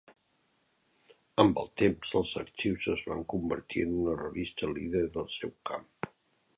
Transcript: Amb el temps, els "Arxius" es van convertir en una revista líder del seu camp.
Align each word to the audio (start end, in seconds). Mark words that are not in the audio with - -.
Amb 1.43 1.61
el 1.65 1.69
temps, 1.83 2.15
els 2.21 2.33
"Arxius" 2.43 2.89
es 2.97 3.05
van 3.13 3.23
convertir 3.35 3.87
en 3.89 3.95
una 4.01 4.17
revista 4.25 4.75
líder 4.77 5.07
del 5.21 5.35
seu 5.39 5.59
camp. 5.73 5.91